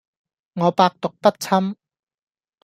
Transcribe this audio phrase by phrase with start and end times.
[0.55, 1.75] 我百毒不侵